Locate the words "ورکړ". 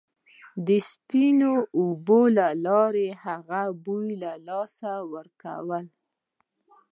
5.13-5.63